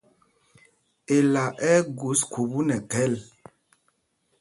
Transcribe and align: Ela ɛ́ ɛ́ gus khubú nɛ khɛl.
Ela 1.15 1.43
ɛ́ 1.71 1.75
ɛ́ 1.79 1.87
gus 1.97 2.19
khubú 2.31 2.59
nɛ 2.67 2.77
khɛl. 2.91 3.13